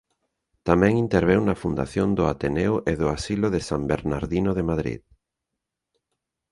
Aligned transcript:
Tamén 0.67 0.93
interveu 1.05 1.39
na 1.43 1.59
fundación 1.63 2.07
do 2.17 2.23
Ateneo 2.33 2.73
e 2.91 2.93
do 3.01 3.07
Asilo 3.17 3.47
de 3.55 3.61
San 3.69 3.81
Bernardino 3.91 4.51
de 4.57 4.63
Madrid. 4.69 5.01